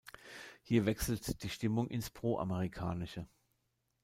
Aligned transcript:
Hier 0.63 0.87
wechselt 0.87 1.43
die 1.43 1.49
Stimmung 1.51 1.87
ins 1.87 2.09
Pro-Amerikanische. 2.09 3.27